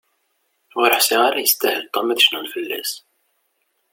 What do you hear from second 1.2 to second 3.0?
ara yestahel Tom ad cnun fell-as.